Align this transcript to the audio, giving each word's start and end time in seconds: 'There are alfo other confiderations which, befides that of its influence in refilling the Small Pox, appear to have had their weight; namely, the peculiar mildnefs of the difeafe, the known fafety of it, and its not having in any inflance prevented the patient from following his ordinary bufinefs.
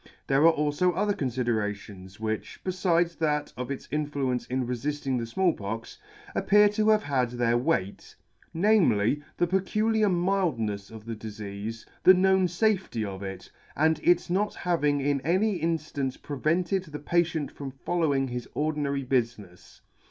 'There 0.25 0.47
are 0.47 0.53
alfo 0.57 0.91
other 0.95 1.13
confiderations 1.13 2.19
which, 2.19 2.59
befides 2.63 3.17
that 3.19 3.53
of 3.55 3.69
its 3.69 3.87
influence 3.91 4.47
in 4.47 4.65
refilling 4.65 5.19
the 5.19 5.27
Small 5.27 5.53
Pox, 5.53 5.99
appear 6.33 6.67
to 6.69 6.89
have 6.89 7.03
had 7.03 7.29
their 7.29 7.55
weight; 7.55 8.15
namely, 8.51 9.21
the 9.37 9.45
peculiar 9.45 10.07
mildnefs 10.09 10.89
of 10.89 11.05
the 11.05 11.15
difeafe, 11.15 11.85
the 12.01 12.15
known 12.15 12.47
fafety 12.47 13.05
of 13.05 13.21
it, 13.21 13.51
and 13.75 13.99
its 14.01 14.27
not 14.27 14.55
having 14.55 15.01
in 15.01 15.21
any 15.21 15.61
inflance 15.61 16.19
prevented 16.19 16.85
the 16.85 16.97
patient 16.97 17.51
from 17.51 17.69
following 17.69 18.29
his 18.29 18.49
ordinary 18.55 19.03
bufinefs. 19.03 19.81